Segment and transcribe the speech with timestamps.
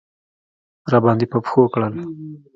[0.91, 1.93] راباندې په پښو کړل.